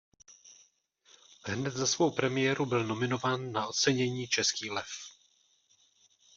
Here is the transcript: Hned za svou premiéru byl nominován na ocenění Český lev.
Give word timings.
Hned 1.43 1.71
za 1.73 1.87
svou 1.87 2.11
premiéru 2.11 2.65
byl 2.65 2.83
nominován 2.83 3.51
na 3.51 3.67
ocenění 3.67 4.27
Český 4.27 4.69
lev. 4.69 4.87